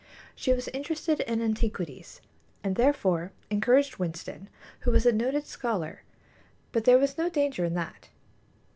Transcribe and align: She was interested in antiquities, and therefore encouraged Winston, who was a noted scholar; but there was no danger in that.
She 0.35 0.51
was 0.51 0.67
interested 0.69 1.19
in 1.19 1.43
antiquities, 1.43 2.21
and 2.63 2.75
therefore 2.75 3.33
encouraged 3.51 3.97
Winston, 3.99 4.49
who 4.79 4.89
was 4.89 5.05
a 5.05 5.11
noted 5.11 5.45
scholar; 5.45 6.01
but 6.71 6.85
there 6.85 6.97
was 6.97 7.19
no 7.19 7.29
danger 7.29 7.63
in 7.65 7.75
that. 7.75 8.09